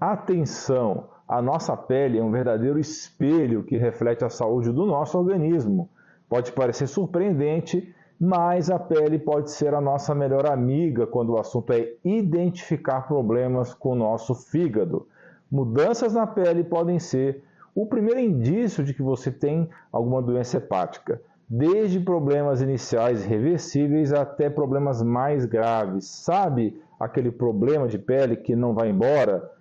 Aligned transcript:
Atenção! 0.00 1.10
A 1.28 1.42
nossa 1.42 1.76
pele 1.76 2.18
é 2.18 2.22
um 2.24 2.30
verdadeiro 2.30 2.78
espelho 2.78 3.62
que 3.62 3.76
reflete 3.76 4.24
a 4.24 4.30
saúde 4.30 4.72
do 4.72 4.86
nosso 4.86 5.18
organismo. 5.18 5.90
Pode 6.26 6.52
parecer 6.52 6.86
surpreendente, 6.86 7.94
mas 8.18 8.70
a 8.70 8.78
pele 8.78 9.18
pode 9.18 9.50
ser 9.50 9.74
a 9.74 9.80
nossa 9.80 10.14
melhor 10.14 10.46
amiga 10.46 11.06
quando 11.06 11.34
o 11.34 11.38
assunto 11.38 11.74
é 11.74 11.92
identificar 12.02 13.02
problemas 13.06 13.74
com 13.74 13.90
o 13.90 13.94
nosso 13.94 14.34
fígado. 14.34 15.06
Mudanças 15.52 16.14
na 16.14 16.26
pele 16.26 16.64
podem 16.64 16.98
ser 16.98 17.44
o 17.74 17.84
primeiro 17.84 18.20
indício 18.20 18.82
de 18.82 18.94
que 18.94 19.02
você 19.02 19.30
tem 19.30 19.68
alguma 19.92 20.22
doença 20.22 20.56
hepática, 20.56 21.20
desde 21.46 22.00
problemas 22.00 22.62
iniciais 22.62 23.22
reversíveis 23.22 24.14
até 24.14 24.48
problemas 24.48 25.02
mais 25.02 25.44
graves. 25.44 26.06
Sabe 26.06 26.80
aquele 26.98 27.30
problema 27.30 27.86
de 27.86 27.98
pele 27.98 28.34
que 28.34 28.56
não 28.56 28.72
vai 28.72 28.88
embora? 28.88 29.59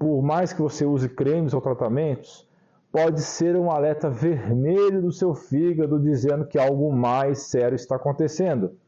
Por 0.00 0.22
mais 0.22 0.50
que 0.50 0.62
você 0.62 0.86
use 0.86 1.10
cremes 1.10 1.52
ou 1.52 1.60
tratamentos, 1.60 2.48
pode 2.90 3.20
ser 3.20 3.54
um 3.54 3.70
alerta 3.70 4.08
vermelho 4.08 5.02
do 5.02 5.12
seu 5.12 5.34
fígado 5.34 6.00
dizendo 6.00 6.46
que 6.46 6.58
algo 6.58 6.90
mais 6.90 7.42
sério 7.50 7.76
está 7.76 7.96
acontecendo. 7.96 8.78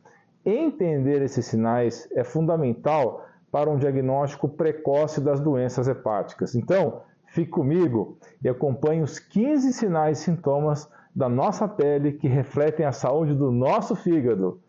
Entender 0.42 1.20
esses 1.20 1.44
sinais 1.44 2.08
é 2.12 2.24
fundamental 2.24 3.26
para 3.50 3.68
um 3.68 3.76
diagnóstico 3.76 4.48
precoce 4.48 5.20
das 5.20 5.38
doenças 5.38 5.86
hepáticas. 5.86 6.54
Então, 6.54 7.02
fique 7.26 7.50
comigo 7.50 8.16
e 8.42 8.48
acompanhe 8.48 9.02
os 9.02 9.18
15 9.18 9.70
sinais 9.74 10.18
e 10.18 10.24
sintomas 10.24 10.90
da 11.14 11.28
nossa 11.28 11.68
pele 11.68 12.14
que 12.14 12.26
refletem 12.26 12.86
a 12.86 12.92
saúde 12.92 13.34
do 13.34 13.52
nosso 13.52 13.94
fígado. 13.94 14.62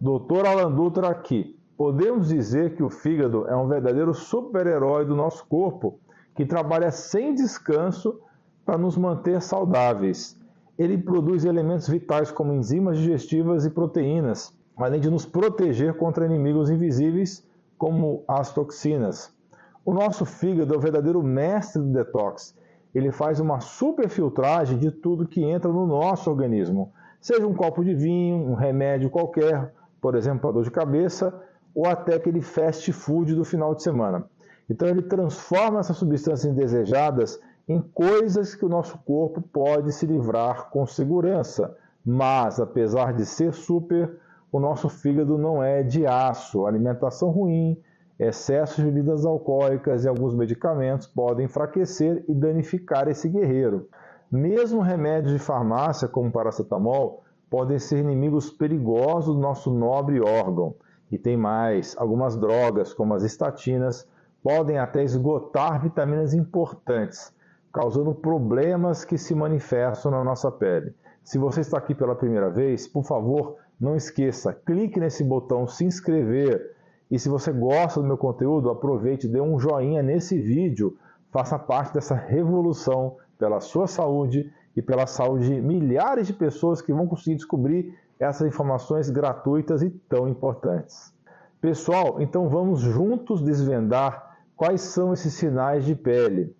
Dr. 0.00 0.46
Alan 0.48 0.74
Dutra 0.74 1.10
aqui. 1.10 1.59
Podemos 1.80 2.28
dizer 2.28 2.74
que 2.74 2.82
o 2.82 2.90
fígado 2.90 3.48
é 3.48 3.56
um 3.56 3.66
verdadeiro 3.66 4.12
super-herói 4.12 5.06
do 5.06 5.16
nosso 5.16 5.46
corpo 5.46 5.98
que 6.34 6.44
trabalha 6.44 6.90
sem 6.90 7.34
descanso 7.34 8.20
para 8.66 8.76
nos 8.76 8.98
manter 8.98 9.40
saudáveis. 9.40 10.38
Ele 10.78 10.98
produz 10.98 11.46
elementos 11.46 11.88
vitais 11.88 12.30
como 12.30 12.52
enzimas 12.52 12.98
digestivas 12.98 13.64
e 13.64 13.70
proteínas, 13.70 14.52
além 14.76 15.00
de 15.00 15.08
nos 15.08 15.24
proteger 15.24 15.94
contra 15.94 16.26
inimigos 16.26 16.68
invisíveis 16.68 17.48
como 17.78 18.24
as 18.28 18.52
toxinas. 18.52 19.34
O 19.82 19.94
nosso 19.94 20.26
fígado 20.26 20.74
é 20.74 20.76
o 20.76 20.80
verdadeiro 20.80 21.22
mestre 21.22 21.80
do 21.80 21.88
detox. 21.88 22.54
Ele 22.94 23.10
faz 23.10 23.40
uma 23.40 23.58
superfiltragem 23.60 24.76
de 24.76 24.90
tudo 24.90 25.26
que 25.26 25.42
entra 25.42 25.72
no 25.72 25.86
nosso 25.86 26.28
organismo, 26.28 26.92
seja 27.22 27.46
um 27.46 27.54
copo 27.54 27.82
de 27.82 27.94
vinho, 27.94 28.36
um 28.36 28.54
remédio 28.54 29.08
qualquer, 29.08 29.72
por 29.98 30.14
exemplo, 30.14 30.40
para 30.40 30.52
dor 30.52 30.64
de 30.64 30.70
cabeça, 30.70 31.48
ou 31.74 31.86
até 31.86 32.14
aquele 32.14 32.40
fast 32.40 32.92
food 32.92 33.34
do 33.34 33.44
final 33.44 33.74
de 33.74 33.82
semana. 33.82 34.24
Então 34.68 34.88
ele 34.88 35.02
transforma 35.02 35.80
essas 35.80 35.96
substâncias 35.96 36.44
indesejadas 36.52 37.40
em 37.68 37.80
coisas 37.80 38.54
que 38.54 38.64
o 38.64 38.68
nosso 38.68 38.98
corpo 38.98 39.40
pode 39.40 39.92
se 39.92 40.06
livrar 40.06 40.70
com 40.70 40.86
segurança. 40.86 41.76
Mas, 42.04 42.58
apesar 42.58 43.12
de 43.12 43.26
ser 43.26 43.52
super, 43.52 44.18
o 44.50 44.58
nosso 44.58 44.88
fígado 44.88 45.38
não 45.38 45.62
é 45.62 45.82
de 45.82 46.06
aço. 46.06 46.66
Alimentação 46.66 47.30
ruim, 47.30 47.80
excesso 48.18 48.76
de 48.82 48.90
bebidas 48.90 49.24
alcoólicas 49.24 50.04
e 50.04 50.08
alguns 50.08 50.34
medicamentos 50.34 51.06
podem 51.06 51.46
enfraquecer 51.46 52.24
e 52.28 52.34
danificar 52.34 53.08
esse 53.08 53.28
guerreiro. 53.28 53.88
Mesmo 54.30 54.80
remédios 54.80 55.32
de 55.32 55.38
farmácia, 55.38 56.08
como 56.08 56.30
paracetamol, 56.30 57.24
podem 57.48 57.78
ser 57.78 57.98
inimigos 57.98 58.50
perigosos 58.50 59.34
do 59.34 59.40
nosso 59.40 59.72
nobre 59.72 60.20
órgão. 60.20 60.74
E 61.10 61.18
tem 61.18 61.36
mais: 61.36 61.96
algumas 61.98 62.36
drogas, 62.36 62.94
como 62.94 63.14
as 63.14 63.22
estatinas, 63.22 64.06
podem 64.42 64.78
até 64.78 65.02
esgotar 65.02 65.82
vitaminas 65.82 66.34
importantes, 66.34 67.32
causando 67.72 68.14
problemas 68.14 69.04
que 69.04 69.18
se 69.18 69.34
manifestam 69.34 70.10
na 70.10 70.24
nossa 70.24 70.50
pele. 70.50 70.94
Se 71.22 71.38
você 71.38 71.60
está 71.60 71.78
aqui 71.78 71.94
pela 71.94 72.14
primeira 72.14 72.50
vez, 72.50 72.88
por 72.88 73.04
favor, 73.04 73.56
não 73.80 73.96
esqueça, 73.96 74.52
clique 74.52 74.98
nesse 75.00 75.22
botão 75.22 75.66
se 75.66 75.84
inscrever. 75.84 76.76
E 77.10 77.18
se 77.18 77.28
você 77.28 77.52
gosta 77.52 78.00
do 78.00 78.06
meu 78.06 78.16
conteúdo, 78.16 78.70
aproveite 78.70 79.28
dê 79.28 79.40
um 79.40 79.58
joinha 79.58 80.02
nesse 80.02 80.38
vídeo. 80.38 80.96
Faça 81.30 81.58
parte 81.58 81.94
dessa 81.94 82.14
revolução 82.14 83.16
pela 83.38 83.60
sua 83.60 83.86
saúde 83.86 84.52
e 84.76 84.82
pela 84.82 85.06
saúde 85.06 85.46
de 85.46 85.60
milhares 85.60 86.26
de 86.26 86.32
pessoas 86.32 86.80
que 86.80 86.92
vão 86.92 87.06
conseguir 87.06 87.36
descobrir 87.36 87.94
essas 88.20 88.46
informações 88.46 89.10
gratuitas 89.10 89.82
e 89.82 89.90
tão 89.90 90.28
importantes. 90.28 91.12
Pessoal, 91.60 92.20
então 92.20 92.48
vamos 92.48 92.80
juntos 92.80 93.42
desvendar 93.42 94.30
Quais 94.60 94.82
são 94.82 95.14
esses 95.14 95.32
sinais 95.32 95.86
de 95.86 95.94
pele? 95.94 96.54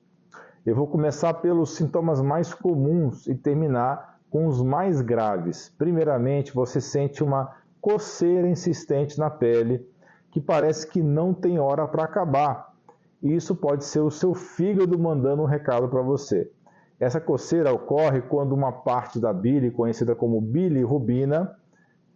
Eu 0.65 0.75
vou 0.75 0.87
começar 0.87 1.34
pelos 1.34 1.76
sintomas 1.76 2.22
mais 2.22 2.54
comuns 2.54 3.26
e 3.26 3.34
terminar 3.34 4.19
com 4.31 4.47
os 4.47 4.62
mais 4.62 5.03
graves. 5.03 5.71
Primeiramente, 5.76 6.54
você 6.54 6.81
sente 6.81 7.22
uma 7.22 7.54
coceira 7.78 8.48
insistente 8.48 9.19
na 9.19 9.28
pele 9.28 9.87
que 10.31 10.41
parece 10.41 10.87
que 10.87 11.03
não 11.03 11.34
tem 11.34 11.59
hora 11.59 11.87
para 11.87 12.04
acabar. 12.04 12.72
E 13.22 13.34
isso 13.34 13.54
pode 13.54 13.84
ser 13.84 14.00
o 14.00 14.10
seu 14.10 14.32
fígado 14.32 14.98
mandando 14.98 15.42
um 15.42 15.47
recado 15.47 15.87
para 15.87 16.00
você. 16.00 16.50
Essa 17.00 17.19
coceira 17.19 17.72
ocorre 17.72 18.21
quando 18.21 18.53
uma 18.53 18.71
parte 18.71 19.19
da 19.19 19.33
bile, 19.33 19.71
conhecida 19.71 20.15
como 20.15 20.38
bilirrubina, 20.38 21.56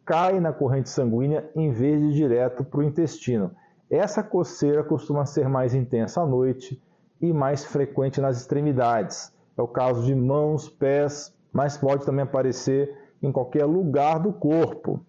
cai 0.04 0.38
na 0.38 0.52
corrente 0.52 0.90
sanguínea 0.90 1.50
em 1.56 1.72
vez 1.72 1.98
de 2.02 2.12
direto 2.12 2.62
para 2.62 2.80
o 2.80 2.82
intestino. 2.82 3.50
Essa 3.90 4.22
coceira 4.22 4.84
costuma 4.84 5.24
ser 5.24 5.48
mais 5.48 5.74
intensa 5.74 6.20
à 6.20 6.26
noite 6.26 6.78
e 7.18 7.32
mais 7.32 7.64
frequente 7.64 8.20
nas 8.20 8.38
extremidades. 8.38 9.32
É 9.56 9.62
o 9.62 9.68
caso 9.68 10.04
de 10.04 10.14
mãos, 10.14 10.68
pés, 10.68 11.34
mas 11.50 11.78
pode 11.78 12.04
também 12.04 12.24
aparecer 12.24 12.94
em 13.22 13.32
qualquer 13.32 13.64
lugar 13.64 14.18
do 14.18 14.34
corpo. 14.34 15.00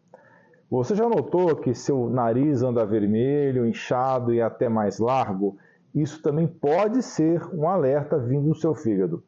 Você 0.72 0.96
já 0.96 1.10
notou 1.10 1.54
que 1.58 1.74
seu 1.74 2.10
nariz 2.10 2.64
anda 2.64 2.86
vermelho, 2.86 3.66
inchado 3.66 4.34
e 4.34 4.42
até 4.42 4.70
mais 4.70 5.00
largo? 5.00 5.58
Isso 5.94 6.22
também 6.22 6.48
pode 6.48 7.04
ser 7.04 7.42
um 7.54 7.68
alerta 7.68 8.18
vindo 8.18 8.48
do 8.48 8.56
seu 8.56 8.74
fígado. 8.74 9.22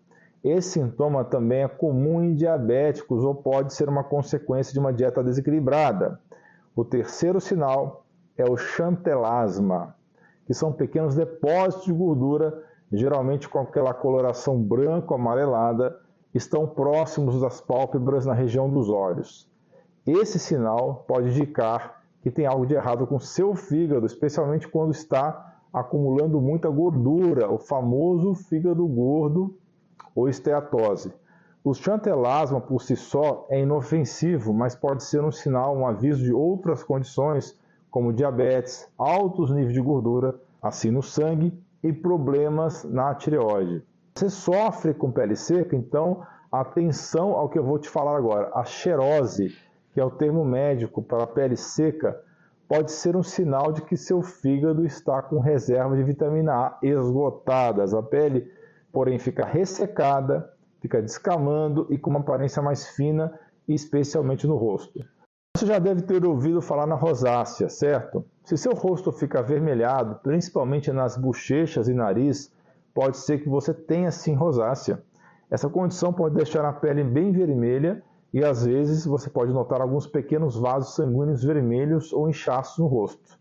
Esse 0.44 0.72
sintoma 0.72 1.24
também 1.24 1.64
é 1.64 1.68
comum 1.68 2.24
em 2.24 2.36
diabéticos 2.36 3.24
ou 3.24 3.36
pode 3.36 3.74
ser 3.74 3.90
uma 3.90 4.04
consequência 4.04 4.72
de 4.72 4.80
uma 4.80 4.94
dieta 4.94 5.24
desequilibrada. 5.24 6.20
O 6.76 6.86
terceiro 6.86 7.42
sinal 7.42 8.06
é 8.38 8.46
o 8.46 8.56
chantelasma, 8.56 9.96
que 10.46 10.54
são 10.54 10.72
pequenos 10.72 11.16
depósitos 11.16 11.86
de 11.86 11.94
gordura, 11.94 12.64
geralmente 12.92 13.50
com 13.50 13.60
aquela 13.60 13.94
coloração 13.94 14.62
branco-amarelada, 14.62 16.00
estão 16.34 16.68
próximos 16.68 17.42
das 17.42 17.60
pálpebras 17.60 18.26
na 18.26 18.34
região 18.34 18.70
dos 18.70 18.90
olhos. 18.90 19.50
Esse 20.06 20.38
sinal 20.38 21.04
pode 21.08 21.30
indicar 21.30 22.04
que 22.22 22.30
tem 22.30 22.46
algo 22.46 22.66
de 22.66 22.76
errado 22.76 23.08
com 23.08 23.20
seu 23.20 23.56
fígado, 23.56 24.06
especialmente 24.06 24.68
quando 24.68 24.92
está 24.92 25.56
acumulando 25.74 26.40
muita 26.40 26.70
gordura, 26.70 27.52
o 27.52 27.58
famoso 27.58 28.34
fígado 28.36 28.88
gordo 28.88 29.58
ou 30.16 30.28
esteatose. 30.28 31.14
O 31.64 31.74
chantelasma 31.74 32.62
por 32.62 32.82
si 32.82 32.96
só 32.96 33.46
é 33.50 33.62
inofensivo, 33.62 34.54
mas 34.54 34.76
pode 34.76 35.04
ser 35.04 35.24
um 35.24 35.32
sinal, 35.32 35.76
um 35.76 35.86
aviso 35.86 36.24
de 36.24 36.32
outras 36.32 36.84
condições 36.84 37.58
como 37.90 38.14
diabetes, 38.14 38.88
altos 38.98 39.52
níveis 39.52 39.74
de 39.74 39.82
gordura, 39.82 40.36
assim 40.62 40.92
no 40.92 41.02
sangue, 41.02 41.54
e 41.84 41.92
problemas 41.92 42.84
na 42.84 43.14
tireoide. 43.16 43.84
Você 44.16 44.30
sofre 44.30 44.94
com 44.94 45.12
pele 45.12 45.36
seca, 45.36 45.76
então 45.76 46.24
atenção 46.52 47.32
ao 47.32 47.50
que 47.50 47.60
eu 47.60 47.64
vou 47.64 47.78
te 47.78 47.90
falar 47.90 48.18
agora. 48.18 48.52
A 48.54 48.64
xerose, 48.64 49.56
que 49.94 50.00
é 50.00 50.04
o 50.06 50.12
termo 50.12 50.44
médico 50.44 51.02
para 51.02 51.28
pele 51.28 51.56
seca, 51.56 52.20
pode 52.68 52.92
ser 52.92 53.16
um 53.16 53.24
sinal 53.24 53.72
de 53.72 53.82
que 53.82 53.96
seu 53.96 54.22
fígado 54.22 54.86
está 54.86 55.22
com 55.22 55.40
reservas 55.40 55.98
de 55.98 56.04
vitamina 56.04 56.54
A 56.54 56.78
esgotadas. 56.82 57.94
A 57.94 58.02
pele, 58.02 58.52
porém, 58.92 59.20
fica 59.20 59.46
ressecada, 59.46 60.52
fica 60.82 61.02
descamando 61.02 61.88
e 61.90 61.98
com 61.98 62.10
uma 62.10 62.20
aparência 62.20 62.62
mais 62.62 62.88
fina, 62.88 63.38
especialmente 63.68 64.48
no 64.48 64.56
rosto. 64.56 65.04
Você 65.56 65.66
já 65.66 65.80
deve 65.80 66.04
ter 66.04 66.24
ouvido 66.24 66.62
falar 66.62 66.86
na 66.86 66.96
rosácea, 66.96 67.68
certo? 67.68 68.24
Se 68.44 68.56
seu 68.56 68.74
rosto 68.74 69.12
fica 69.12 69.40
avermelhado, 69.40 70.20
principalmente 70.22 70.92
nas 70.92 71.18
bochechas 71.18 71.88
e 71.88 71.94
nariz, 71.94 72.54
pode 72.94 73.18
ser 73.18 73.40
que 73.40 73.50
você 73.50 73.74
tenha 73.74 74.12
sim 74.12 74.36
rosácea. 74.36 75.04
Essa 75.50 75.70
condição 75.70 76.14
pode 76.14 76.36
deixar 76.36 76.64
a 76.64 76.74
pele 76.74 77.04
bem 77.04 77.32
vermelha 77.32 78.04
e 78.34 78.44
às 78.44 78.66
vezes 78.66 79.06
você 79.06 79.30
pode 79.30 79.52
notar 79.52 79.82
alguns 79.82 80.06
pequenos 80.06 80.56
vasos 80.56 80.94
sanguíneos 80.96 81.44
vermelhos 81.44 82.14
ou 82.14 82.30
inchaços 82.30 82.78
no 82.78 82.86
rosto. 82.86 83.40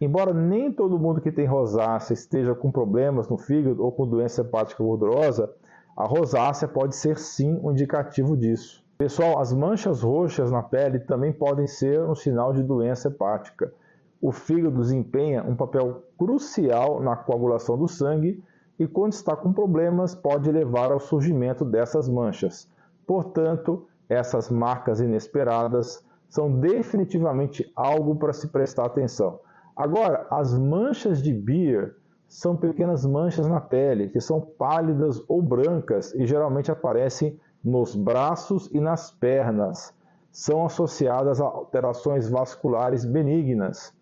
Embora 0.00 0.34
nem 0.34 0.70
todo 0.70 0.98
mundo 0.98 1.22
que 1.22 1.32
tem 1.32 1.46
rosácea 1.46 2.12
esteja 2.12 2.54
com 2.54 2.70
problemas 2.70 3.28
no 3.28 3.38
fígado 3.38 3.82
ou 3.82 3.90
com 3.90 4.06
doença 4.06 4.42
hepática 4.42 4.84
gordurosa, 4.84 5.50
a 5.96 6.04
rosácea 6.04 6.68
pode 6.68 6.94
ser 6.94 7.18
sim 7.18 7.58
um 7.62 7.72
indicativo 7.72 8.36
disso. 8.36 8.84
Pessoal, 8.98 9.38
as 9.40 9.54
manchas 9.54 10.02
roxas 10.02 10.50
na 10.50 10.62
pele 10.62 10.98
também 11.00 11.32
podem 11.32 11.66
ser 11.66 12.00
um 12.02 12.14
sinal 12.14 12.52
de 12.52 12.62
doença 12.62 13.08
hepática. 13.08 13.72
O 14.20 14.32
fígado 14.32 14.80
desempenha 14.80 15.42
um 15.42 15.56
papel 15.56 16.02
crucial 16.18 17.02
na 17.02 17.16
coagulação 17.16 17.78
do 17.78 17.88
sangue 17.88 18.42
e, 18.78 18.86
quando 18.86 19.12
está 19.12 19.34
com 19.34 19.52
problemas, 19.52 20.14
pode 20.14 20.50
levar 20.50 20.92
ao 20.92 21.00
surgimento 21.00 21.64
dessas 21.64 22.06
manchas. 22.06 22.68
Portanto, 23.06 23.86
essas 24.08 24.50
marcas 24.50 25.00
inesperadas 25.00 26.04
são 26.28 26.50
definitivamente 26.50 27.70
algo 27.74 28.16
para 28.16 28.34
se 28.34 28.48
prestar 28.48 28.84
atenção. 28.84 29.40
Agora, 29.76 30.26
as 30.30 30.58
manchas 30.58 31.22
de 31.22 31.34
Beer 31.34 31.96
são 32.26 32.56
pequenas 32.56 33.04
manchas 33.04 33.46
na 33.46 33.60
pele 33.60 34.08
que 34.08 34.20
são 34.20 34.40
pálidas 34.40 35.22
ou 35.28 35.42
brancas 35.42 36.14
e 36.14 36.26
geralmente 36.26 36.70
aparecem 36.70 37.38
nos 37.62 37.94
braços 37.94 38.70
e 38.72 38.80
nas 38.80 39.10
pernas. 39.10 39.94
São 40.32 40.64
associadas 40.64 41.40
a 41.40 41.44
alterações 41.44 42.28
vasculares 42.28 43.04
benignas. 43.04 43.92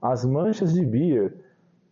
As 0.00 0.24
manchas 0.24 0.72
de 0.72 0.84
Beer 0.84 1.36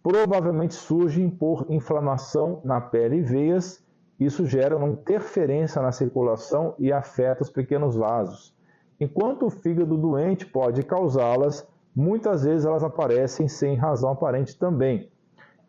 provavelmente 0.03 0.75
surgem 0.75 1.29
por 1.29 1.67
inflamação 1.69 2.61
na 2.65 2.81
pele 2.81 3.17
e 3.17 3.23
veias. 3.23 3.83
Isso 4.21 4.47
gera 4.47 4.77
uma 4.77 4.89
interferência 4.89 5.83
na 5.83 5.91
circulação 5.91 6.75
e 6.79 6.93
afeta 6.93 7.43
os 7.43 7.51
pequenos 7.51 7.97
vasos. 7.97 8.55
Enquanto 9.01 9.47
o 9.47 9.51
fígado 9.51 9.97
doente 9.97 10.47
pode 10.47 10.83
causá-las, 10.85 11.67
Muitas 11.95 12.45
vezes 12.45 12.65
elas 12.65 12.83
aparecem 12.83 13.47
sem 13.49 13.77
razão 13.77 14.11
aparente 14.11 14.59
também. 14.59 15.11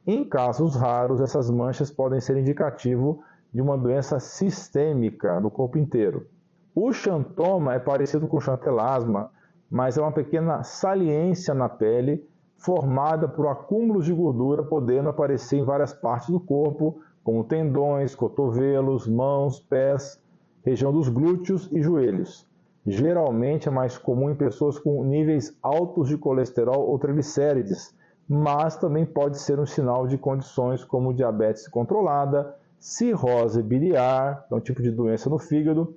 Em 0.08 0.24
casos 0.24 0.76
raros, 0.76 1.20
essas 1.20 1.50
manchas 1.50 1.92
podem 1.92 2.22
ser 2.22 2.38
indicativo 2.38 3.22
de 3.54 3.62
uma 3.62 3.78
doença 3.78 4.20
sistêmica 4.20 5.40
no 5.40 5.52
corpo 5.52 5.78
inteiro. 5.78 6.28
O 6.74 6.92
xantoma 6.92 7.74
é 7.74 7.80
parecido 7.80 8.28
com 8.28 8.38
o 8.38 8.42
chantelasma, 8.42 9.32
mas 9.70 9.98
é 9.98 10.02
uma 10.02 10.12
pequena 10.12 10.64
saliência 10.64 11.54
na 11.54 11.68
pele 11.68 12.26
formada 12.58 13.28
por 13.28 13.48
acúmulos 13.48 14.06
de 14.06 14.14
gordura 14.14 14.64
podendo 14.64 15.10
aparecer 15.10 15.58
em 15.58 15.66
várias 15.66 15.94
partes 15.94 16.30
do 16.30 16.40
corpo, 16.40 17.02
como 17.22 17.44
tendões, 17.44 18.16
cotovelos, 18.16 19.08
mãos, 19.08 19.60
pés, 19.60 20.22
região 20.66 20.92
dos 20.94 21.10
glúteos 21.10 21.70
e 21.72 21.82
joelhos. 21.82 22.48
Geralmente 22.86 23.70
é 23.70 23.72
mais 23.72 23.98
comum 23.98 24.30
em 24.30 24.36
pessoas 24.36 24.78
com 24.78 25.04
níveis 25.06 25.58
altos 25.62 26.10
de 26.10 26.18
colesterol 26.18 26.90
ou 26.90 27.00
triglicérides, 27.00 27.96
mas 28.28 28.76
também 28.76 29.06
pode 29.06 29.40
ser 29.40 29.58
um 29.60 29.66
sinal 29.66 30.06
de 30.06 30.18
condições 30.18 30.84
como 30.84 31.14
diabetes 31.14 31.68
controlada, 31.68 32.56
cirrose 32.78 33.64
biliar, 33.64 34.46
é 34.52 34.56
um 34.56 34.60
tipo 34.60 34.82
de 34.82 34.92
doença 34.92 35.30
no 35.30 35.40
fígado, 35.40 35.96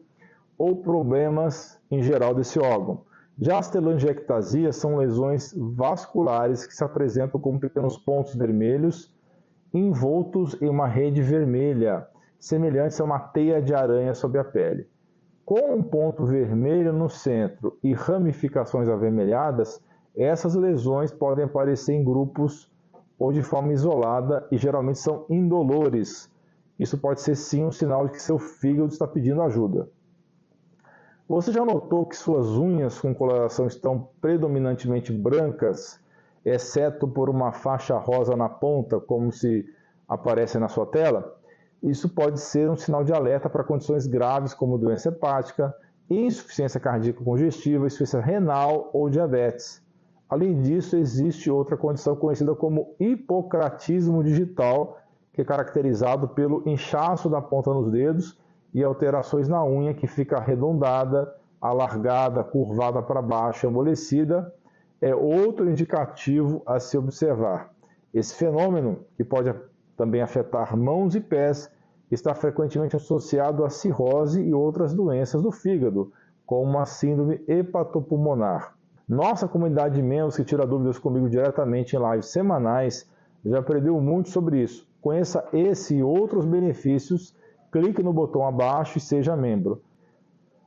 ou 0.57 0.77
problemas 0.77 1.77
em 1.91 2.01
geral 2.03 2.33
desse 2.35 2.59
órgão. 2.61 3.03
Já 3.39 3.59
as 3.59 3.69
telangiectasias 3.69 4.77
são 4.77 4.97
lesões 4.97 5.53
vasculares 5.57 6.67
que 6.67 6.75
se 6.75 6.85
apresentam 6.85 7.41
como 7.41 7.61
pequenos 7.61 7.99
pontos 7.99 8.35
vermelhos 8.35 9.13
envoltos 9.75 10.57
em 10.63 10.69
uma 10.69 10.87
rede 10.87 11.21
vermelha, 11.21 12.07
semelhantes 12.39 13.01
a 13.01 13.05
uma 13.05 13.19
teia 13.19 13.61
de 13.61 13.75
aranha 13.75 14.15
sobre 14.15 14.39
a 14.39 14.45
pele. 14.45 14.89
Com 15.47 15.77
um 15.77 15.81
ponto 15.81 16.27
vermelho 16.27 16.93
no 16.93 17.09
centro 17.09 17.79
e 17.81 17.93
ramificações 17.93 18.89
avermelhadas, 18.89 19.81
essas 20.17 20.57
lesões 20.57 21.13
podem 21.13 21.45
aparecer 21.45 21.93
em 21.93 22.03
grupos 22.03 22.69
ou 23.17 23.33
de 23.33 23.45
forma 23.45 23.73
isolada 23.73 24.45
e 24.51 24.59
geralmente 24.59 24.99
são 24.99 25.25
indolores. 25.31 26.29
Isso 26.77 26.99
pode 26.99 27.21
ser 27.21 27.37
sim 27.37 27.65
um 27.65 27.71
sinal 27.71 28.07
de 28.07 28.15
que 28.15 28.23
seu 28.23 28.41
fígado 28.41 28.89
está 28.89 29.07
pedindo 29.07 29.41
ajuda. 29.41 29.89
Você 31.29 31.53
já 31.53 31.65
notou 31.65 32.07
que 32.07 32.17
suas 32.17 32.49
unhas 32.49 32.99
com 32.99 33.15
coloração 33.15 33.69
estão 33.69 34.09
predominantemente 34.21 35.13
brancas, 35.13 36.01
exceto 36.45 37.07
por 37.07 37.31
uma 37.31 37.53
faixa 37.53 37.97
rosa 37.97 38.35
na 38.35 38.49
ponta, 38.49 38.99
como 38.99 39.31
se 39.31 39.65
aparece 40.09 40.59
na 40.59 40.67
sua 40.67 40.87
tela? 40.87 41.37
Isso 41.83 42.09
pode 42.09 42.41
ser 42.41 42.71
um 42.71 42.77
sinal 42.77 43.05
de 43.05 43.13
alerta 43.13 43.49
para 43.49 43.65
condições 43.65 44.07
graves 44.07 44.55
como 44.55 44.79
doença 44.79 45.09
hepática, 45.09 45.75
insuficiência 46.09 46.81
cardíaca 46.81 47.23
congestiva, 47.23 47.87
insuficiência 47.87 48.21
renal 48.21 48.91
ou 48.93 49.11
diabetes. 49.11 49.85
Além 50.29 50.61
disso, 50.61 50.97
existe 50.97 51.51
outra 51.51 51.77
condição 51.77 52.17
conhecida 52.17 52.55
como 52.55 52.95
hipocratismo 52.99 54.25
digital, 54.25 54.99
que 55.33 55.43
é 55.43 55.45
caracterizado 55.45 56.29
pelo 56.29 56.63
inchaço 56.67 57.29
da 57.29 57.41
ponta 57.41 57.73
nos 57.73 57.91
dedos 57.93 58.39
e 58.75 58.83
alterações 58.83 59.49
na 59.49 59.65
unha 59.65 59.95
que 59.95 60.07
fica 60.07 60.39
arredondada, 60.39 61.33
alargada, 61.61 62.43
curvada 62.43 63.01
para 63.03 63.23
baixo, 63.23 63.67
amolecida, 63.67 64.53
é 65.01 65.15
outro 65.15 65.71
indicativo 65.71 66.63
a 66.67 66.81
se 66.81 66.97
observar. 66.97 67.71
Esse 68.13 68.35
fenômeno, 68.35 69.05
que 69.17 69.25
pode 69.25 69.55
também 69.97 70.21
afetar 70.21 70.77
mãos 70.77 71.15
e 71.15 71.21
pés, 71.21 71.71
está 72.11 72.35
frequentemente 72.35 72.95
associado 72.95 73.65
a 73.65 73.71
cirrose 73.71 74.41
e 74.41 74.55
outras 74.55 74.95
doenças 74.95 75.43
do 75.43 75.51
fígado, 75.51 76.13
como 76.45 76.79
a 76.79 76.87
síndrome 76.87 77.43
hepatopulmonar. 77.49 78.77
Nossa 79.09 79.49
comunidade 79.49 79.97
de 79.97 80.03
membros 80.03 80.37
que 80.37 80.45
tira 80.45 80.67
dúvidas 80.67 80.99
comigo 80.99 81.29
diretamente 81.29 81.97
em 81.97 82.11
lives 82.11 82.27
semanais 82.27 83.09
já 83.45 83.59
aprendeu 83.59 84.01
muito 84.01 84.29
sobre 84.29 84.63
isso. 84.63 84.89
Conheça 85.01 85.49
esse 85.53 85.97
e 85.97 86.03
outros 86.03 86.45
benefícios, 86.45 87.35
clique 87.71 88.03
no 88.03 88.13
botão 88.13 88.47
abaixo 88.47 88.99
e 88.99 89.01
seja 89.01 89.37
membro. 89.37 89.83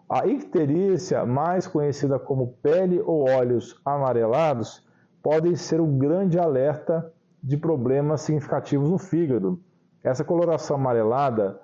A 0.10 0.26
icterícia, 0.26 1.26
mais 1.26 1.68
conhecida 1.68 2.18
como 2.18 2.56
pele 2.64 3.02
ou 3.02 3.30
olhos 3.30 3.80
amarelados, 3.86 4.84
pode 5.22 5.56
ser 5.58 5.80
um 5.82 5.98
grande 5.98 6.40
alerta 6.40 7.12
de 7.42 7.58
problemas 7.58 8.22
significativos 8.22 8.90
no 8.90 8.98
fígado. 8.98 9.60
Essa 10.04 10.24
coloração 10.24 10.76
amarelada, 10.76 11.60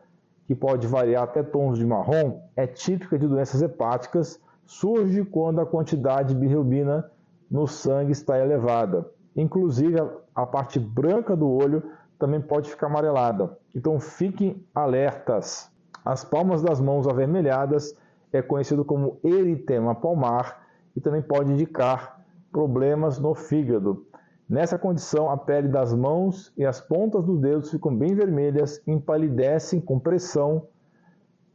que 0.47 0.55
pode 0.55 0.87
variar 0.87 1.23
até 1.23 1.41
tons 1.41 1.77
de 1.77 1.85
marrom, 1.85 2.41
é 2.55 2.67
típica 2.67 3.17
de 3.17 3.27
doenças 3.27 3.61
hepáticas, 3.61 4.39
surge 4.63 5.23
quando 5.25 5.61
a 5.61 5.65
quantidade 5.65 6.29
de 6.29 6.39
bilirrubina 6.39 7.09
no 7.49 7.67
sangue 7.67 8.11
está 8.11 8.39
elevada. 8.39 9.09
Inclusive, 9.35 9.95
a 10.33 10.45
parte 10.45 10.79
branca 10.79 11.35
do 11.35 11.49
olho 11.49 11.83
também 12.17 12.41
pode 12.41 12.69
ficar 12.69 12.87
amarelada. 12.87 13.57
Então, 13.73 13.99
fiquem 13.99 14.65
alertas. 14.73 15.69
As 16.03 16.23
palmas 16.23 16.61
das 16.61 16.79
mãos 16.79 17.07
avermelhadas 17.07 17.95
é 18.31 18.41
conhecido 18.41 18.85
como 18.85 19.19
eritema 19.23 19.95
palmar 19.95 20.65
e 20.95 21.01
também 21.01 21.21
pode 21.21 21.51
indicar 21.51 22.21
problemas 22.51 23.19
no 23.19 23.35
fígado. 23.35 24.05
Nessa 24.47 24.77
condição, 24.77 25.29
a 25.29 25.37
pele 25.37 25.67
das 25.67 25.93
mãos 25.93 26.53
e 26.55 26.63
as 26.63 26.79
pontas 26.79 27.25
dos 27.25 27.39
dedos 27.39 27.71
ficam 27.71 27.95
bem 27.95 28.13
vermelhas, 28.13 28.79
empalidecem 28.85 29.81
com 29.81 29.99
pressão, 29.99 30.67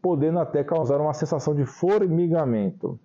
podendo 0.02 0.40
até 0.40 0.64
causar 0.64 1.00
uma 1.00 1.14
sensação 1.14 1.54
de 1.54 1.64
formigamento. 1.64 2.98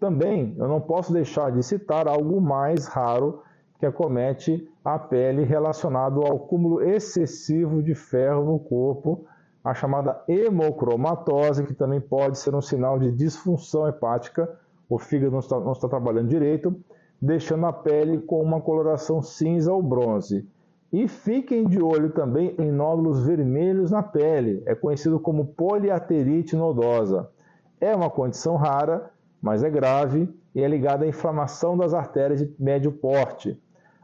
Também 0.00 0.56
eu 0.58 0.66
não 0.66 0.80
posso 0.80 1.12
deixar 1.12 1.52
de 1.52 1.62
citar 1.62 2.08
algo 2.08 2.40
mais 2.40 2.88
raro 2.88 3.42
que 3.78 3.86
acomete 3.86 4.68
a 4.84 4.98
pele 4.98 5.44
relacionado 5.44 6.22
ao 6.22 6.40
cúmulo 6.40 6.82
excessivo 6.82 7.80
de 7.80 7.94
ferro 7.94 8.44
no 8.44 8.58
corpo, 8.58 9.24
a 9.62 9.72
chamada 9.72 10.20
hemocromatose, 10.26 11.64
que 11.64 11.74
também 11.74 12.00
pode 12.00 12.38
ser 12.38 12.54
um 12.54 12.60
sinal 12.60 12.98
de 12.98 13.12
disfunção 13.12 13.86
hepática, 13.86 14.48
o 14.88 14.98
fígado 14.98 15.30
não 15.30 15.38
está, 15.38 15.60
não 15.60 15.72
está 15.72 15.88
trabalhando 15.88 16.28
direito, 16.28 16.74
deixando 17.22 17.66
a 17.66 17.72
pele 17.72 18.18
com 18.18 18.42
uma 18.42 18.60
coloração 18.60 19.22
cinza 19.22 19.72
ou 19.72 19.80
bronze. 19.80 20.44
E 20.92 21.06
fiquem 21.06 21.64
de 21.64 21.80
olho 21.80 22.10
também 22.10 22.56
em 22.58 22.72
nódulos 22.72 23.24
vermelhos 23.24 23.92
na 23.92 24.02
pele, 24.02 24.60
é 24.66 24.74
conhecido 24.74 25.20
como 25.20 25.46
poliarterite 25.46 26.56
nodosa. 26.56 27.30
É 27.80 27.94
uma 27.94 28.10
condição 28.10 28.56
rara, 28.56 29.08
mas 29.40 29.62
é 29.62 29.70
grave 29.70 30.28
e 30.52 30.60
é 30.60 30.68
ligada 30.68 31.04
à 31.04 31.08
inflamação 31.08 31.76
das 31.76 31.94
artérias 31.94 32.40
de 32.40 32.52
médio 32.58 32.90
porte. 32.90 33.58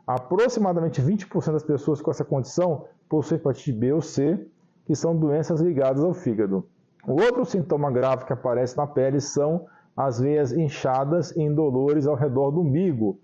Aproximadamente 0.07 1.03
20% 1.03 1.53
das 1.53 1.65
pessoas 1.65 2.01
com 2.01 2.11
essa 2.13 2.25
condição 2.25 2.85
possuem 3.09 3.39
hepatite 3.41 3.73
B 3.73 3.93
ou 3.93 4.01
C, 4.01 4.47
que 4.87 4.95
são 4.95 5.15
doenças 5.15 5.61
ligadas 5.61 6.03
ao 6.03 6.15
fígado. 6.15 6.65
O 7.07 7.13
outro 7.21 7.45
sintoma 7.45 7.91
grave 7.91 8.25
que 8.25 8.33
aparece 8.33 8.77
na 8.77 8.87
pele 8.87 9.21
são 9.21 9.67
as 9.99 10.21
veias 10.21 10.53
inchadas 10.53 11.33
e 11.33 11.43
indolores 11.43 12.07
ao 12.07 12.15
redor 12.15 12.53
do 12.53 12.61
umbigo. 12.61 13.19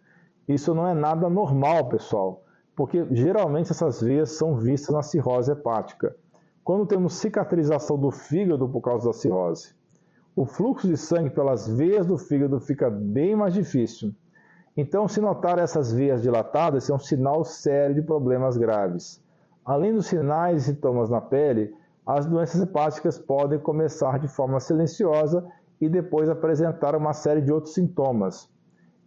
Isso 0.48 0.74
não 0.74 0.88
é 0.88 0.92
nada 0.92 1.30
normal, 1.30 1.88
pessoal, 1.88 2.42
porque 2.74 3.06
geralmente 3.12 3.70
essas 3.70 4.00
veias 4.00 4.32
são 4.32 4.56
vistas 4.56 4.92
na 4.92 5.00
cirrose 5.00 5.52
hepática. 5.52 6.16
Quando 6.64 6.84
temos 6.84 7.14
cicatrização 7.14 7.96
do 7.96 8.10
fígado 8.10 8.68
por 8.68 8.80
causa 8.80 9.06
da 9.06 9.12
cirrose, 9.12 9.72
o 10.34 10.44
fluxo 10.44 10.88
de 10.88 10.96
sangue 10.96 11.30
pelas 11.30 11.68
veias 11.68 12.06
do 12.06 12.18
fígado 12.18 12.58
fica 12.58 12.90
bem 12.90 13.36
mais 13.36 13.54
difícil. 13.54 14.12
Então, 14.76 15.06
se 15.06 15.20
notar 15.20 15.60
essas 15.60 15.92
veias 15.92 16.22
dilatadas, 16.22 16.90
é 16.90 16.92
um 16.92 16.98
sinal 16.98 17.44
sério 17.44 17.94
de 17.94 18.02
problemas 18.02 18.56
graves. 18.56 19.22
Além 19.64 19.94
dos 19.94 20.06
sinais 20.06 20.62
e 20.62 20.72
sintomas 20.72 21.08
na 21.08 21.20
pele, 21.20 21.72
as 22.04 22.26
doenças 22.26 22.60
hepáticas 22.60 23.16
podem 23.16 23.60
começar 23.60 24.18
de 24.18 24.26
forma 24.26 24.58
silenciosa 24.58 25.48
e 25.80 25.88
depois 25.88 26.28
apresentar 26.28 26.94
uma 26.94 27.12
série 27.12 27.40
de 27.40 27.52
outros 27.52 27.74
sintomas. 27.74 28.48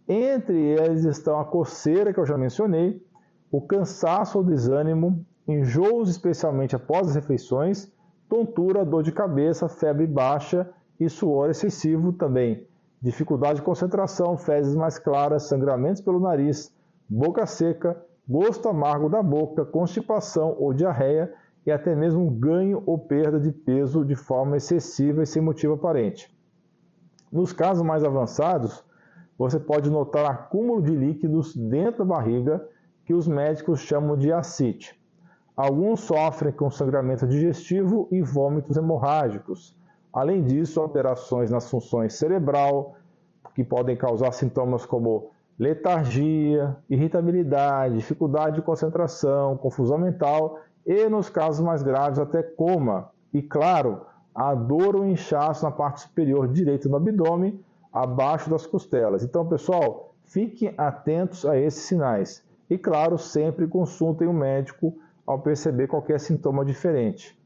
Entre 0.08 0.58
eles 0.58 1.04
estão 1.04 1.38
a 1.38 1.44
coceira, 1.44 2.12
que 2.12 2.20
eu 2.20 2.26
já 2.26 2.38
mencionei, 2.38 3.02
o 3.50 3.60
cansaço 3.60 4.38
ou 4.38 4.44
desânimo, 4.44 5.24
enjoos, 5.46 6.10
especialmente 6.10 6.76
após 6.76 7.08
as 7.08 7.14
refeições, 7.14 7.92
tontura, 8.28 8.84
dor 8.84 9.02
de 9.02 9.12
cabeça, 9.12 9.68
febre 9.68 10.06
baixa 10.06 10.68
e 11.00 11.08
suor 11.08 11.50
excessivo 11.50 12.12
também, 12.12 12.66
dificuldade 13.00 13.56
de 13.56 13.64
concentração, 13.64 14.36
fezes 14.36 14.74
mais 14.74 14.98
claras, 14.98 15.44
sangramentos 15.44 16.02
pelo 16.02 16.20
nariz, 16.20 16.74
boca 17.08 17.46
seca, 17.46 18.02
gosto 18.28 18.68
amargo 18.68 19.08
da 19.08 19.22
boca, 19.22 19.64
constipação 19.64 20.54
ou 20.58 20.74
diarreia 20.74 21.32
e 21.64 21.70
até 21.70 21.94
mesmo 21.94 22.30
ganho 22.30 22.82
ou 22.86 22.98
perda 22.98 23.40
de 23.40 23.52
peso 23.52 24.04
de 24.04 24.14
forma 24.14 24.56
excessiva 24.56 25.22
e 25.22 25.26
sem 25.26 25.40
motivo 25.40 25.74
aparente. 25.74 26.30
Nos 27.30 27.52
casos 27.52 27.82
mais 27.82 28.04
avançados, 28.04 28.84
você 29.36 29.60
pode 29.60 29.90
notar 29.90 30.30
acúmulo 30.30 30.82
de 30.82 30.94
líquidos 30.94 31.54
dentro 31.54 32.04
da 32.04 32.14
barriga 32.16 32.66
que 33.04 33.14
os 33.14 33.28
médicos 33.28 33.80
chamam 33.80 34.16
de 34.16 34.32
ascite. 34.32 34.98
Alguns 35.56 36.00
sofrem 36.00 36.52
com 36.52 36.70
sangramento 36.70 37.26
digestivo 37.26 38.08
e 38.10 38.22
vômitos 38.22 38.76
hemorrágicos. 38.76 39.76
Além 40.12 40.42
disso, 40.42 40.80
alterações 40.80 41.50
nas 41.50 41.70
funções 41.70 42.14
cerebral, 42.14 42.96
que 43.54 43.64
podem 43.64 43.96
causar 43.96 44.32
sintomas 44.32 44.86
como 44.86 45.30
letargia, 45.58 46.76
irritabilidade, 46.88 47.96
dificuldade 47.96 48.56
de 48.56 48.62
concentração, 48.62 49.56
confusão 49.56 49.98
mental 49.98 50.60
e, 50.86 51.08
nos 51.08 51.28
casos 51.28 51.64
mais 51.64 51.82
graves, 51.82 52.18
até 52.18 52.42
coma. 52.42 53.10
E, 53.34 53.42
claro, 53.42 54.02
a 54.38 54.54
dor 54.54 54.94
ou 54.94 55.04
inchaço 55.04 55.64
na 55.64 55.70
parte 55.72 56.02
superior 56.02 56.46
direita 56.46 56.88
do 56.88 56.94
abdômen, 56.94 57.58
abaixo 57.92 58.48
das 58.48 58.64
costelas. 58.64 59.24
Então, 59.24 59.44
pessoal, 59.44 60.14
fiquem 60.26 60.72
atentos 60.78 61.44
a 61.44 61.58
esses 61.58 61.82
sinais. 61.82 62.46
E, 62.70 62.78
claro, 62.78 63.18
sempre 63.18 63.66
consultem 63.66 64.28
o 64.28 64.30
um 64.30 64.34
médico 64.34 64.96
ao 65.26 65.40
perceber 65.40 65.88
qualquer 65.88 66.20
sintoma 66.20 66.64
diferente. 66.64 67.36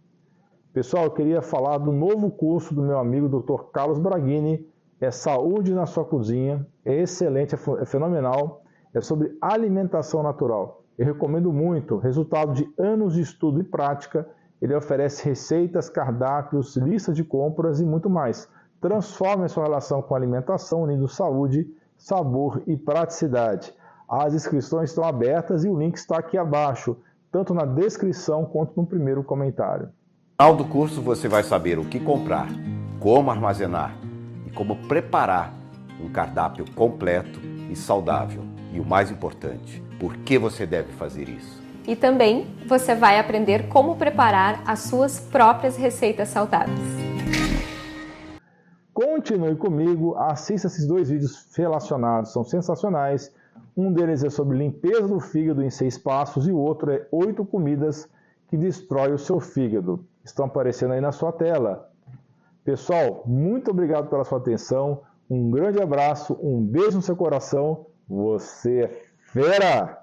Pessoal, 0.74 1.04
eu 1.04 1.10
queria 1.12 1.40
falar 1.40 1.78
do 1.78 1.92
novo 1.92 2.30
curso 2.30 2.74
do 2.74 2.82
meu 2.82 2.98
amigo 2.98 3.26
Dr. 3.26 3.70
Carlos 3.72 3.98
Braghini, 3.98 4.68
é 5.00 5.10
Saúde 5.10 5.72
na 5.72 5.86
sua 5.86 6.04
cozinha, 6.04 6.66
é 6.84 7.00
excelente, 7.00 7.54
é, 7.54 7.58
é 7.80 7.86
fenomenal, 7.86 8.64
é 8.92 9.00
sobre 9.00 9.34
alimentação 9.40 10.22
natural. 10.22 10.84
Eu 10.98 11.06
recomendo 11.06 11.50
muito, 11.50 11.96
resultado 11.96 12.52
de 12.52 12.70
anos 12.76 13.14
de 13.14 13.22
estudo 13.22 13.60
e 13.60 13.64
prática, 13.64 14.28
ele 14.62 14.76
oferece 14.76 15.28
receitas, 15.28 15.90
cardápios, 15.90 16.76
listas 16.76 17.16
de 17.16 17.24
compras 17.24 17.80
e 17.80 17.84
muito 17.84 18.08
mais. 18.08 18.48
Transforme 18.80 19.48
sua 19.48 19.64
relação 19.64 20.00
com 20.00 20.14
a 20.14 20.16
alimentação, 20.16 20.84
unindo 20.84 21.08
saúde, 21.08 21.66
sabor 21.98 22.62
e 22.64 22.76
praticidade. 22.76 23.74
As 24.08 24.34
inscrições 24.34 24.90
estão 24.90 25.02
abertas 25.02 25.64
e 25.64 25.68
o 25.68 25.76
link 25.76 25.96
está 25.96 26.18
aqui 26.18 26.38
abaixo, 26.38 26.96
tanto 27.32 27.52
na 27.52 27.64
descrição 27.64 28.44
quanto 28.44 28.72
no 28.76 28.86
primeiro 28.86 29.24
comentário. 29.24 29.86
No 29.86 30.46
final 30.46 30.56
do 30.56 30.64
curso 30.64 31.02
você 31.02 31.26
vai 31.26 31.42
saber 31.42 31.80
o 31.80 31.84
que 31.84 31.98
comprar, 31.98 32.46
como 33.00 33.32
armazenar 33.32 33.96
e 34.46 34.50
como 34.52 34.76
preparar 34.86 35.52
um 36.00 36.08
cardápio 36.08 36.64
completo 36.76 37.40
e 37.68 37.74
saudável. 37.74 38.44
E 38.72 38.78
o 38.78 38.84
mais 38.84 39.10
importante, 39.10 39.82
por 39.98 40.16
que 40.18 40.38
você 40.38 40.64
deve 40.66 40.92
fazer 40.92 41.28
isso. 41.28 41.61
E 41.86 41.96
também 41.96 42.46
você 42.66 42.94
vai 42.94 43.18
aprender 43.18 43.68
como 43.68 43.96
preparar 43.96 44.62
as 44.66 44.80
suas 44.80 45.18
próprias 45.18 45.76
receitas 45.76 46.28
saudáveis. 46.28 46.78
Continue 48.92 49.56
comigo, 49.56 50.14
assista 50.16 50.68
esses 50.68 50.86
dois 50.86 51.08
vídeos 51.10 51.48
relacionados, 51.56 52.32
são 52.32 52.44
sensacionais. 52.44 53.34
Um 53.76 53.92
deles 53.92 54.22
é 54.22 54.30
sobre 54.30 54.56
limpeza 54.56 55.08
do 55.08 55.18
fígado 55.18 55.62
em 55.62 55.70
seis 55.70 55.96
passos 55.96 56.46
e 56.46 56.52
o 56.52 56.58
outro 56.58 56.90
é 56.92 57.06
oito 57.10 57.44
comidas 57.44 58.08
que 58.48 58.56
destrói 58.56 59.12
o 59.12 59.18
seu 59.18 59.40
fígado. 59.40 60.04
Estão 60.24 60.44
aparecendo 60.44 60.92
aí 60.92 61.00
na 61.00 61.10
sua 61.10 61.32
tela. 61.32 61.90
Pessoal, 62.64 63.22
muito 63.26 63.70
obrigado 63.70 64.08
pela 64.08 64.24
sua 64.24 64.38
atenção. 64.38 65.00
Um 65.28 65.50
grande 65.50 65.80
abraço, 65.80 66.38
um 66.42 66.60
beijo 66.60 66.96
no 66.96 67.02
seu 67.02 67.16
coração. 67.16 67.86
Você 68.06 68.82
é 68.82 69.02
fera! 69.32 70.01